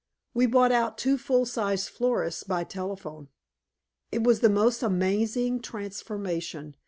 [0.33, 3.27] We bought out two full sized florists by telephone."
[4.11, 6.73] It was the most amazing transformation.